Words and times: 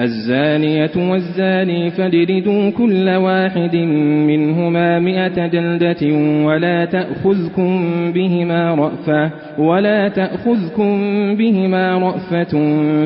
الزانية 0.00 0.90
والزاني 0.96 1.90
فاجلدوا 1.90 2.70
كل 2.70 3.08
واحد 3.08 3.76
منهما 4.26 4.98
مئة 4.98 5.46
جلدة 5.46 6.06
ولا 6.44 6.84
تأخذكم 6.84 7.86
بهما 8.12 8.74
رأفة 8.74 9.30
ولا 9.58 10.08
تأخذكم 10.08 10.96
بهما 11.36 11.98
رأفة 11.98 12.50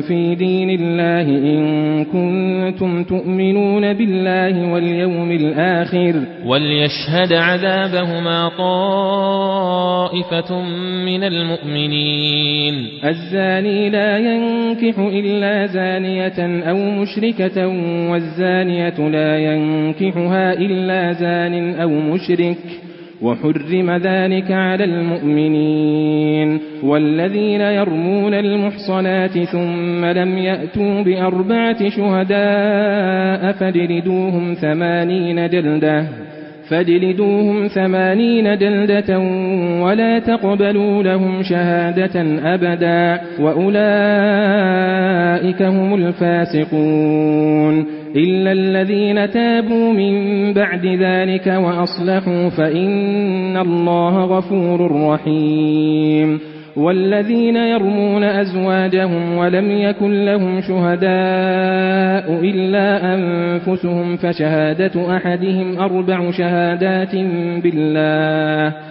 في 0.01 0.35
دين 0.35 0.69
الله 0.69 1.21
إن 1.21 2.05
كنتم 2.05 3.03
تؤمنون 3.03 3.93
بالله 3.93 4.73
واليوم 4.73 5.31
الآخر. 5.31 6.21
وليشهد 6.45 7.33
عذابهما 7.33 8.49
طائفة 8.57 10.61
من 11.05 11.23
المؤمنين. 11.23 12.87
الزاني 13.05 13.89
لا 13.89 14.17
ينكح 14.17 14.99
إلا 14.99 15.65
زانية 15.65 16.61
أو 16.69 16.80
مشركة 16.89 17.67
والزانية 18.11 19.09
لا 19.09 19.37
ينكحها 19.37 20.53
إلا 20.53 21.11
زان 21.11 21.73
أو 21.75 21.89
مشرك 21.89 22.57
وحرم 23.21 23.91
ذلك 23.91 24.51
على 24.51 24.83
المؤمنين. 24.83 26.59
والذين 26.83 27.61
يرمون 27.61 28.33
المحصنات 28.33 29.39
ثم 29.39 30.05
لم 30.05 30.37
يأتوا 30.37 31.01
بأربعة 31.01 31.89
شهداء 31.89 33.51
فجلدوهم 33.51 34.53
ثمانين 34.53 35.49
جلدة 35.49 36.05
فاجلدوهم 36.69 37.67
ثمانين 37.67 38.57
جلدة 38.57 39.19
ولا 39.83 40.19
تقبلوا 40.19 41.03
لهم 41.03 41.43
شهادة 41.43 42.21
أبدا. 42.53 43.21
وأولئك 43.39 44.70
هم 45.61 45.93
الفاسقون 45.93 47.85
إلا 48.15 48.51
الذين 48.51 49.31
تابوا 49.31 49.93
من 49.93 50.53
بعد 50.53 50.85
ذلك 50.85 51.47
وأصلحوا 51.47 52.49
فإن 52.49 53.57
الله 53.57 54.25
غفور 54.25 55.07
رحيم 55.09 56.39
والذين 56.75 57.55
يرمون 57.55 58.23
أزواجهم 58.23 59.37
ولم 59.37 59.71
يكن 59.71 60.25
لهم 60.25 60.61
شهداء 60.61 62.39
إلا 62.43 63.13
أنفسهم 63.15 64.17
فشهادة 64.17 65.17
أحدهم 65.17 65.79
أربع 65.79 66.31
شهادات 66.31 67.15
بالله 67.63 68.90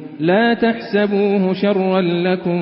لا 0.21 0.53
تحسبوه 0.53 1.53
شرا 1.53 2.01
لكم 2.01 2.61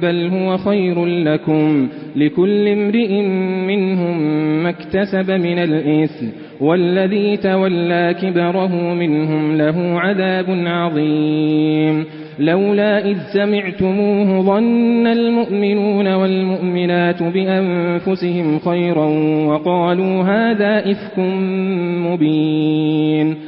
بل 0.00 0.26
هو 0.26 0.56
خير 0.56 1.06
لكم. 1.06 1.88
لكل 2.16 2.68
امرئ 2.68 3.22
منهم 3.66 4.18
ما 4.62 4.68
اكتسب 4.70 5.30
من 5.30 5.58
الإثم 5.58 6.26
والذي 6.60 7.36
تولى 7.36 8.14
كبره 8.22 8.94
منهم 8.94 9.56
له 9.56 10.00
عذاب 10.00 10.46
عظيم. 10.66 12.04
لولا 12.38 13.10
إذ 13.10 13.16
سمعتموه 13.34 14.42
ظن 14.42 15.06
المؤمنون 15.06 16.14
والمؤمنات 16.14 17.22
بأنفسهم 17.22 18.58
خيرا 18.58 19.06
وقالوا 19.46 20.22
هذا 20.22 20.90
إفك 20.90 21.18
مبين. 22.06 23.47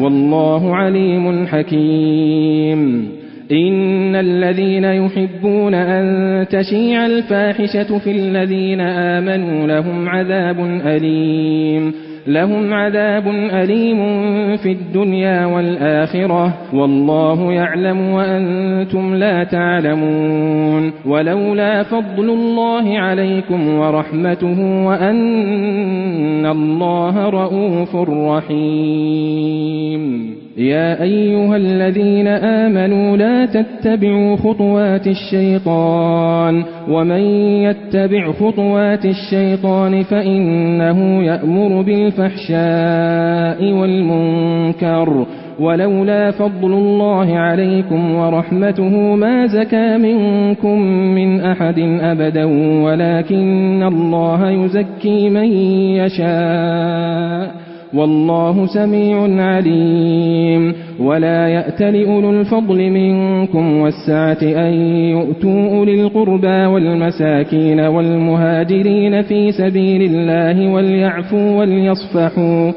والله 0.00 0.76
عليم 0.76 1.46
حكيم. 1.46 3.08
إن 3.52 4.16
الذين 4.16 4.84
يحبون 4.84 5.74
أن 5.74 6.46
تشيع 6.48 7.06
الفاحشة 7.06 7.98
في 7.98 8.10
الذين 8.10 8.80
آمنوا 8.80 9.66
لهم 9.66 10.08
عذاب 10.08 10.80
أليم. 10.86 12.07
لهم 12.28 12.74
عذاب 12.74 13.28
أليم 13.28 13.98
في 14.56 14.72
الدنيا 14.72 15.46
والآخرة 15.46 16.54
والله 16.74 17.52
يعلم 17.52 18.00
وأنتم 18.00 19.14
لا 19.14 19.44
تعلمون 19.44 20.92
ولولا 21.06 21.82
فضل 21.82 22.30
الله 22.30 22.98
عليكم 22.98 23.78
ورحمته 23.78 24.84
وأن 24.86 26.46
الله 26.46 27.28
رؤوف 27.28 27.96
رحيم 28.36 29.58
يا 30.58 31.02
أيها 31.02 31.56
الذين 31.56 32.26
آمنوا 32.26 33.16
لا 33.16 33.46
تتبعوا 33.46 34.36
خطوات 34.36 35.06
الشيطان 35.06 36.64
ومن 36.88 37.20
يتبع 37.62 38.32
خطوات 38.32 39.04
الشيطان 39.04 40.02
فإنه 40.02 41.22
يأمر 41.22 41.82
بالفحشاء 41.82 43.72
والمنكر 43.72 45.26
ولولا 45.60 46.30
فضل 46.30 46.72
الله 46.72 47.38
عليكم 47.38 48.14
ورحمته 48.14 49.14
ما 49.14 49.46
زكى 49.46 49.96
منكم 49.96 50.78
من 51.14 51.40
أحد 51.40 51.78
أبدا 52.00 52.44
ولكن 52.84 53.82
الله 53.82 54.50
يزكي 54.50 55.30
من 55.30 55.52
يشاء 56.02 57.67
والله 57.94 58.66
سميع 58.66 59.44
عليم. 59.44 60.74
ولا 61.00 61.48
يأتل 61.48 62.04
أولو 62.04 62.30
الفضل 62.30 62.90
منكم 62.90 63.80
والسعة 63.80 64.38
أن 64.42 64.72
يؤتوا 65.10 65.76
أولي 65.78 66.02
القربى 66.02 66.66
والمساكين 66.66 67.80
والمهاجرين 67.80 69.22
في 69.22 69.52
سبيل 69.52 70.02
الله 70.02 70.72
وليعفوا 70.72 71.58
وليصفحوا 71.58 72.72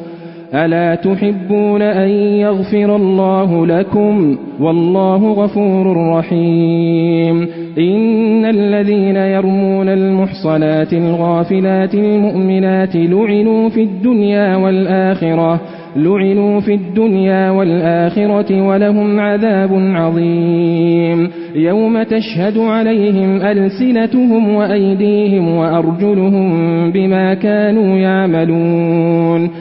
ألا 0.53 0.95
تحبون 0.95 1.81
أن 1.81 2.09
يغفر 2.09 2.95
الله 2.95 3.67
لكم 3.67 4.37
والله 4.59 5.33
غفور 5.33 6.17
رحيم. 6.17 7.47
إن 7.77 8.45
الذين 8.45 9.15
يرمون 9.15 9.89
المحصنات 9.89 10.93
الغافلات 10.93 11.93
المؤمنات 11.95 12.95
لعنوا 12.95 13.69
في 13.69 13.83
الدنيا 13.83 14.55
والآخرة 14.55 15.59
لعنوا 15.95 16.59
في 16.59 16.73
الدنيا 16.73 17.49
والآخرة 17.49 18.67
ولهم 18.67 19.19
عذاب 19.19 19.69
عظيم. 19.73 21.29
يوم 21.55 22.03
تشهد 22.03 22.57
عليهم 22.57 23.41
ألسنتهم 23.41 24.55
وأيديهم 24.55 25.55
وأرجلهم 25.55 26.91
بما 26.91 27.33
كانوا 27.33 27.97
يعملون. 27.97 29.60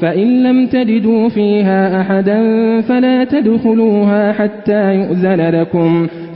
فإن 0.00 0.42
لم 0.42 0.66
تجدوا 0.66 1.28
فيها 1.28 2.00
أحدا 2.00 2.40
فلا 2.80 3.24
تدخلوها 3.24 4.32
حتى 4.32 4.94
يؤذن 4.94 5.50
لكم. 5.50 6.06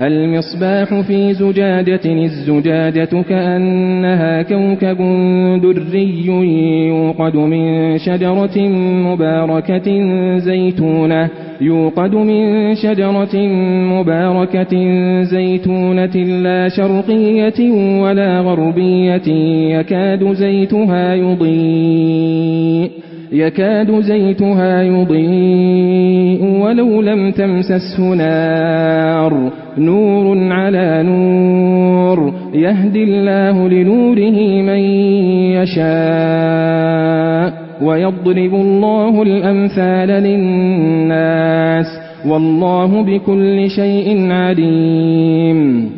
المصباح 0.00 1.00
في 1.00 1.34
زجاجة 1.34 2.00
الزجاجة 2.06 3.22
كأنها 3.28 4.42
كوكب 4.42 4.98
دري 5.62 6.26
يوقد 6.88 7.36
من 7.36 7.98
شجرة 7.98 8.58
مباركة 9.06 9.88
زيتونة 10.38 11.30
يوقد 11.60 12.14
من 12.14 12.74
شجرة 12.74 13.36
مباركة 13.92 14.74
زيتونة 15.22 16.16
لا 16.16 16.68
شرقية 16.68 17.72
ولا 18.02 18.40
غربية 18.40 19.28
يكاد 19.78 20.32
زيتها 20.32 21.14
يضيء 21.14 22.90
يكاد 23.32 24.00
زيتها 24.00 24.82
يضيء 24.82 26.44
ولو 26.62 27.02
لم 27.02 27.30
تمسسه 27.30 28.14
نار. 28.14 29.67
نور 29.78 30.52
على 30.52 31.02
نور. 31.02 32.32
يهدي 32.54 33.04
الله 33.04 33.68
لنوره 33.68 34.62
من 34.62 34.78
يشاء 35.58 37.52
ويضرب 37.82 38.54
الله 38.54 39.22
الأمثال 39.22 40.08
للناس. 40.08 41.86
والله 42.26 43.02
بكل 43.02 43.70
شيء 43.70 44.32
عليم. 44.32 45.97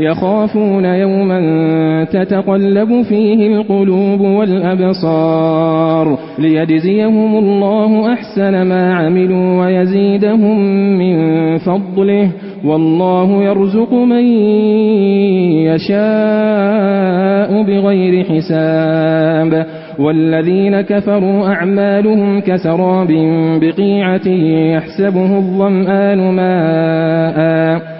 يخافون 0.00 0.84
يوما 0.84 1.40
تتقلب 2.04 3.02
فيه 3.02 3.46
القلوب 3.46 4.20
والأبصار 4.20 6.18
ليجزيهم 6.38 7.38
الله 7.38 8.12
أحسن 8.12 8.62
ما 8.62 8.94
عملوا 8.94 9.64
ويزيدهم 9.64 10.58
من 10.98 11.58
فضله 11.58 12.30
والله 12.64 13.42
يرزق 13.42 13.92
من 13.92 14.24
يشاء 15.90 17.62
بغير 17.62 18.24
حساب 18.24 19.66
والذين 19.98 20.80
كفروا 20.80 21.46
أعمالهم 21.46 22.40
كسراب 22.40 23.08
بقيعة 23.60 24.28
يحسبه 24.74 25.38
الظمآن 25.38 26.18
ماءً 26.34 27.99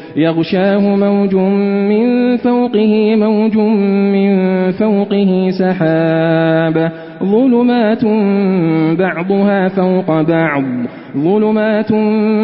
يغشاه 0.15 0.95
موج 0.95 1.35
من 1.89 2.37
فوقه 2.37 3.15
موج 3.15 3.57
من 4.13 4.31
فوقه 4.71 5.49
سحاب. 5.49 6.91
ظلمات 7.23 8.05
بعضها 8.99 9.67
فوق 9.67 10.21
بعض 10.21 10.63
ظلمات 11.17 11.91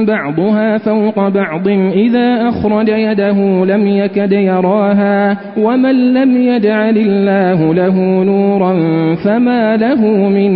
بعضها 0.08 0.78
فوق 0.78 1.28
بعض. 1.28 1.68
إذا 1.94 2.50
أخرج 2.50 2.90
يده 2.90 3.66
لم 3.66 3.88
يكد 3.88 4.32
يراها 4.32 5.38
ومن 5.58 6.14
لم 6.14 6.42
يجعل 6.42 6.98
الله 6.98 7.74
له 7.74 8.24
نورا 8.24 8.74
فما 9.16 9.78
له 9.78 10.30
من 10.30 10.52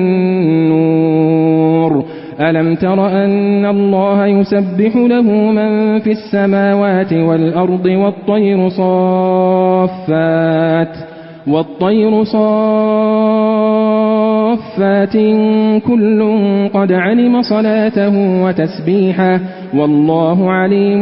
نور. 0.70 2.21
ألم 2.42 2.76
تر 2.76 3.08
أن 3.08 3.66
الله 3.66 4.26
يسبح 4.26 4.96
له 4.96 5.22
من 5.52 6.00
في 6.00 6.12
السماوات 6.12 7.14
والأرض 7.14 7.86
والطير 7.86 8.70
صافات 8.70 10.08
والطير 11.48 12.24
صافات 12.24 13.52
كل 15.88 16.20
قد 16.74 16.92
علم 16.92 17.42
صلاته 17.42 18.44
وتسبيحه 18.44 19.40
والله 19.74 20.52
عليم 20.52 21.02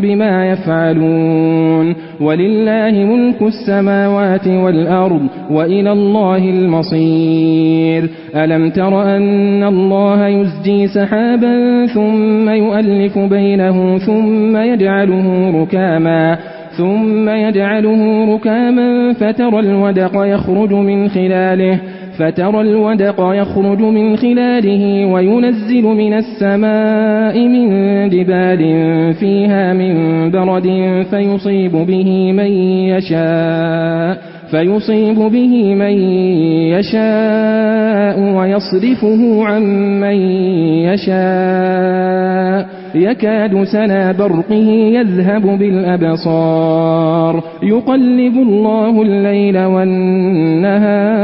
بما 0.00 0.46
يفعلون 0.46 1.94
ولله 2.20 2.90
ملك 2.90 3.42
السماوات 3.42 4.46
والأرض 4.48 5.26
وإلى 5.50 5.92
الله 5.92 6.50
المصير 6.50 8.10
ألم 8.36 8.70
تر 8.70 9.02
أن 9.16 9.64
الله 9.64 10.26
يزجي 10.26 10.86
سحابا 10.86 11.86
ثم 11.86 12.48
يؤلف 12.48 13.18
بينه 13.18 13.98
ثم 13.98 14.56
يجعله 14.56 15.50
ركاما 15.62 16.38
ثم 16.78 17.28
يجعله 17.28 18.34
ركاما 18.34 19.12
فترى 19.12 19.60
الودق 19.60 20.12
يخرج 20.14 20.72
من 20.72 21.08
خلاله 21.08 21.80
فترى 22.18 22.60
الودق 22.60 23.16
يخرج 23.18 23.80
من 23.80 24.16
خلاله 24.16 25.06
وينزل 25.06 25.82
من 25.82 26.14
السماء 26.14 27.48
من 27.48 27.68
جبال 28.08 28.62
فيها 29.14 29.72
من 29.72 30.30
برد 30.30 30.68
فيصيب 31.10 31.72
به 31.72 32.32
من 32.32 32.52
يشاء 32.94 34.34
فيصيب 34.50 35.18
به 35.18 35.74
من 35.74 35.94
يشاء 36.74 38.20
ويصرفه 38.20 39.44
عن 39.44 39.62
من 40.00 40.16
يشاء. 40.88 42.66
يكاد 42.94 43.64
سنا 43.64 44.12
برقه 44.12 44.68
يذهب 44.98 45.58
بالأبصار. 45.58 47.42
يقلب 47.62 48.36
الله 48.36 49.02
الليل 49.02 49.58
والنهار 49.58 51.23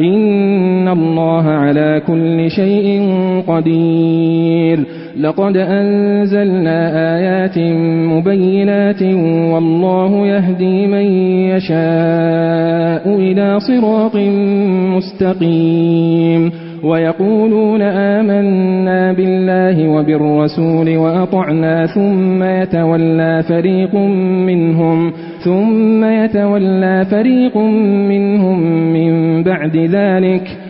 إن 0.00 0.88
الله 0.88 1.48
على 1.48 2.02
كل 2.06 2.50
شيء 2.50 3.14
قدير. 3.48 4.80
لقد 5.20 5.56
أنزلنا 5.56 6.78
آيات 7.16 7.58
مبينات 8.08 9.02
والله 9.52 10.26
يهدي 10.26 10.86
من 10.86 11.04
يشاء 11.50 13.16
إلى 13.18 13.60
صراط 13.60 14.16
مستقيم. 14.96 16.69
ويقولون 16.84 17.82
آمنا 17.82 19.12
بالله 19.12 19.88
وبالرسول 19.88 20.96
وأطعنا 20.96 21.86
ثم 21.86 22.42
يتولى 22.42 23.42
فريق 23.48 23.94
منهم 24.46 25.12
ثم 25.44 26.04
يتولى 26.04 27.06
فريق 27.10 27.56
منهم 28.08 28.60
من 28.92 29.42
بعد 29.42 29.76
ذلك 29.76 30.69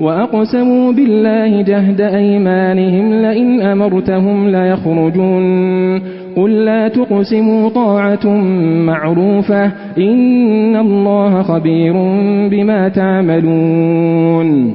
وأقسموا 0.00 0.92
بالله 0.92 1.62
جهد 1.62 2.00
أيمانهم 2.00 3.12
لئن 3.12 3.60
أمرتهم 3.60 4.48
ليخرجون. 4.48 6.02
قل 6.36 6.64
لا 6.64 6.88
تقسموا 6.88 7.68
طاعة 7.68 8.26
معروفة 8.86 9.64
إن 9.98 10.76
الله 10.76 11.42
خبير 11.42 11.92
بما 12.50 12.88
تعملون. 12.88 14.74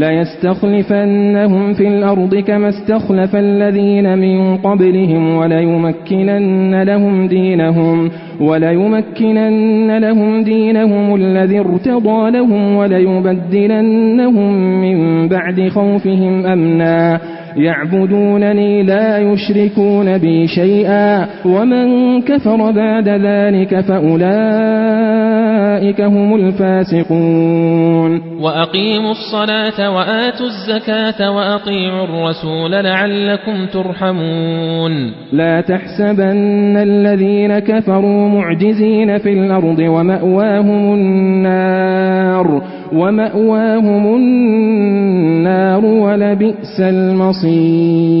ليستخلفنهم 0.00 1.72
في 1.72 1.88
الأرض 1.88 2.34
كما 2.34 2.68
استخلف 2.68 3.36
الذين 3.36 4.18
من 4.18 4.56
قبلهم 4.56 5.36
وليمكنن 5.36 6.82
لهم 6.82 7.26
دينهم 7.28 8.10
وليمكنن 8.40 9.98
لهم 9.98 10.42
دينهم 10.42 11.14
الذي 11.14 11.58
ارتضى 11.58 12.30
لهم 12.30 12.76
وليبدلنهم 12.76 14.52
من 14.80 15.28
بعد 15.28 15.68
خوفهم 15.68 16.46
أمنا 16.46 17.20
يعبدونني 17.56 18.82
لا 18.82 19.18
يشركون 19.18 20.18
بي 20.18 20.46
شيئا 20.46 21.26
ومن 21.44 22.20
كفر 22.22 22.70
بعد 22.70 23.08
ذلك 23.08 23.80
فأولئك 23.80 25.39
هم 26.00 26.34
الفاسقون 26.34 28.22
وأقيموا 28.40 29.10
الصلاة 29.10 29.90
وآتوا 29.96 30.46
الزكاة 30.46 31.30
وأطيعوا 31.30 32.04
الرسول 32.04 32.70
لعلكم 32.70 33.66
ترحمون 33.72 35.12
لا 35.32 35.60
تحسبن 35.60 36.76
الذين 36.76 37.58
كفروا 37.58 38.28
معجزين 38.28 39.18
في 39.18 39.32
الأرض 39.32 39.78
ومأواهم 39.78 40.94
النار 40.94 42.62
ومأواهم 42.92 44.16
النار 44.16 45.84
ولبئس 45.84 46.80
المصير 46.80 48.20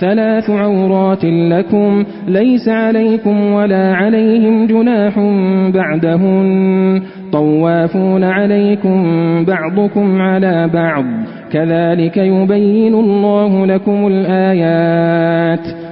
ثلاث 0.00 0.50
عورات 0.50 1.24
لكم 1.24 2.04
ليس 2.28 2.68
عليكم 2.68 3.52
ولا 3.52 3.94
عليهم 3.94 4.66
جناح 4.66 5.18
بعدهن. 5.74 7.02
طوافون 7.32 8.24
عليكم 8.24 9.04
بعضكم 9.44 10.22
على 10.22 10.70
بعض. 10.74 11.04
كذلك 11.52 12.16
يبين 12.16 12.94
الله 12.94 13.66
لكم 13.66 14.06
الآيات. 14.06 15.85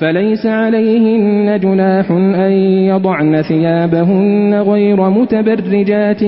فليس 0.00 0.46
عليهن 0.46 1.60
جناح 1.60 2.10
أن 2.10 2.52
يضعن 2.92 3.42
ثيابهن 3.42 4.54
غير 4.54 5.10
متبرجات 5.10 6.24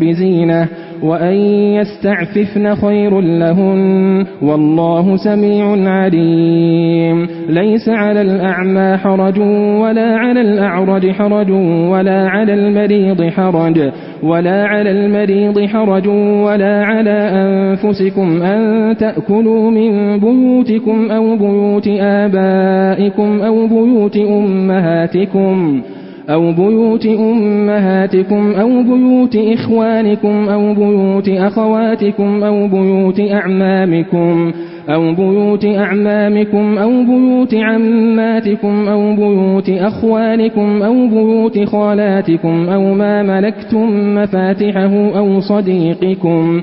بزينة 0.00 0.68
وأن 1.02 1.34
يستعففن 1.80 2.74
خير 2.74 3.20
لهن 3.20 4.26
والله 4.42 5.16
سميع 5.16 5.90
عليم. 5.90 7.28
ليس 7.48 7.88
على 7.88 8.20
الأعمى 8.20 8.96
حرج 8.96 9.38
ولا 9.80 10.16
على 10.16 10.40
الأعرج 10.40 11.10
حرج 11.10 11.50
ولا 11.90 12.28
على 12.28 12.54
المريض 12.54 13.22
حرج 13.22 13.90
ولا 14.22 14.64
على 14.66 14.90
المريض 14.90 15.60
حرج 15.60 16.08
ولا 16.44 16.84
على 16.84 17.10
أنفسكم 17.10 18.42
أن 18.42 18.96
تأكلوا 18.96 19.70
من 19.70 20.18
بيوتكم 20.18 21.10
أو 21.10 21.36
بيوت 21.36 21.88
آبائكم 22.00 23.40
أو 23.40 23.66
بيوت 23.66 24.16
أمهاتكم. 24.16 25.82
أو 26.30 26.52
بيوت 26.52 27.06
أمهاتكم 27.06 28.52
أو 28.52 28.82
بيوت 28.82 29.36
إخوانكم 29.36 30.48
أو 30.48 30.74
بيوت 30.74 31.28
أخواتكم 31.28 32.42
أو 32.42 32.68
بيوت 32.68 33.20
أعمامكم 33.20 34.52
أو 34.88 35.14
بيوت 35.14 35.64
أعمامكم 35.64 36.78
أو 36.78 37.04
بيوت 37.04 37.54
عماتكم 37.54 38.88
أو 38.88 39.14
بيوت 39.14 39.70
أخوالكم 39.70 40.82
أو 40.82 41.06
بيوت 41.06 41.64
خالاتكم 41.64 42.68
أو 42.68 42.94
ما 42.94 43.22
ملكتم 43.22 44.14
مفاتحه 44.14 45.18
أو 45.18 45.40
صديقكم 45.40 46.62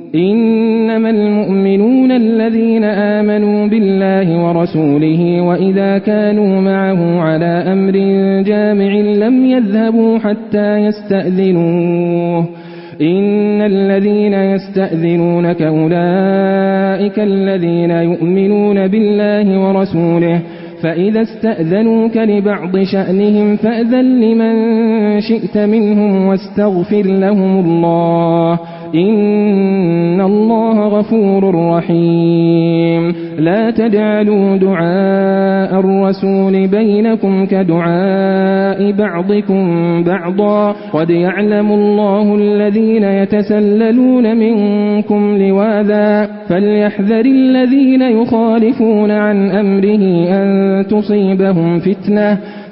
إنما 0.15 1.09
المؤمنون 1.09 2.11
الذين 2.11 2.83
آمنوا 2.83 3.67
بالله 3.67 4.45
ورسوله 4.45 5.41
وإذا 5.41 5.97
كانوا 5.97 6.61
معه 6.61 7.19
على 7.19 7.45
أمر 7.45 7.91
جامع 8.43 8.93
لم 9.27 9.45
يذهبوا 9.45 10.19
حتى 10.19 10.77
يستأذنوه. 10.77 12.45
إن 13.01 13.61
الذين 13.61 14.33
يستأذنونك 14.33 15.61
أولئك 15.61 17.19
الذين 17.19 17.91
يؤمنون 17.91 18.87
بالله 18.87 19.59
ورسوله 19.59 20.41
فإذا 20.83 21.21
استأذنوك 21.21 22.17
لبعض 22.17 22.77
شأنهم 22.83 23.55
فأذن 23.55 24.19
لمن 24.19 24.55
شئت 25.21 25.57
منهم 25.57 26.25
واستغفر 26.27 27.01
لهم 27.01 27.59
الله. 27.65 28.59
إن 28.95 30.21
الله 30.21 30.87
غفور 30.87 31.55
رحيم. 31.55 33.15
لا 33.39 33.71
تجعلوا 33.71 34.57
دعاء 34.57 35.79
الرسول 35.79 36.67
بينكم 36.67 37.45
كدعاء 37.45 38.91
بعضكم 38.91 39.63
بعضا. 40.03 40.75
قد 40.93 41.09
يعلم 41.09 41.71
الله 41.71 42.35
الذين 42.35 43.03
يتسللون 43.03 44.37
منكم 44.37 45.37
لواذا. 45.37 46.29
فليحذر 46.49 47.25
الذين 47.25 48.01
يخالفون 48.01 49.11
عن 49.11 49.49
أمره 49.49 50.27
أن 50.29 50.85
تصيبهم 50.87 51.79
فتنة. 51.79 52.37